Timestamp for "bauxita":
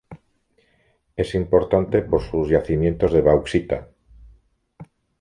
3.21-3.89